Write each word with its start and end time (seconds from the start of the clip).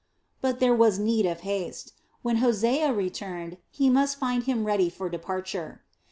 But 0.41 0.59
there 0.59 0.73
was 0.73 0.97
need 0.97 1.27
of 1.27 1.41
haste. 1.41 1.93
When 2.23 2.37
Hosea 2.37 2.91
returned, 2.91 3.57
he 3.69 3.87
must 3.87 4.17
find 4.17 4.43
him 4.45 4.65
ready 4.65 4.89
for 4.89 5.09
departure. 5.09 5.83